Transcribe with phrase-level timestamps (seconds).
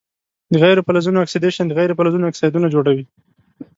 [0.51, 3.05] د غیر فلزونو اکسیدیشن د غیر فلزونو اکسایدونه جوړوي.